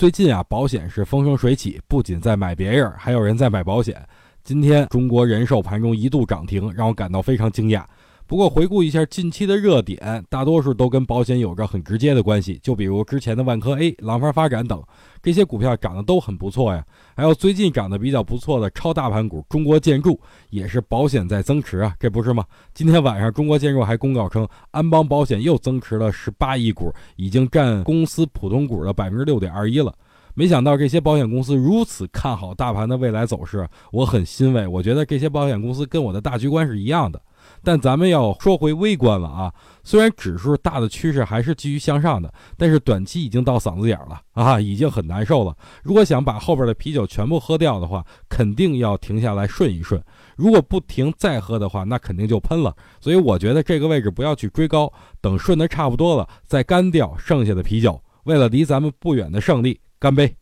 [0.00, 4.02] 最近啊，保险是风生水起，不仅在买别人，还有人在买保险。
[4.42, 7.84] 今天中国人寿盘中一度涨停，让我感到非常惊讶。
[8.30, 12.60] 不过回顾一下近期的热点，大多数都跟保险有着很直接的关系。
[12.62, 14.80] 就比如之前的万科 A、廊坊发展等
[15.20, 16.86] 这些股票涨得都很不错呀。
[17.16, 20.16] 还有最近涨得比较不错的超大盘股中国建筑，
[20.50, 22.44] 也是保险在增持啊，这不是吗？
[22.72, 29.92] 今天晚上中国建筑还公告称，安邦保险又增持了十八亿股，已经占公司普通股的百分之六点二一了。
[30.34, 34.68] 没想到这些保险公司如此看好大盘的未来走势，我很欣慰。
[34.68, 37.20] 我觉得这些保险公司跟我的大局观是一样的。
[37.62, 39.52] 但咱们要说回微观了啊，
[39.84, 45.56] 虽然指数大的趋势还是继续向上的，但是短期已经到嗓子眼了啊，已经很难受了。
[45.82, 50.02] 如果想把后边的啤酒全部喝掉的话，肯定要停下来顺一顺。
[50.36, 52.74] 如果不停再喝的话，那肯定就喷了。
[53.00, 58.00] 所以我觉得这个位置不要去追高，等顺的差不多了再干掉剩下的啤酒。
[58.24, 60.39] 为了离咱们不远的胜利，干杯！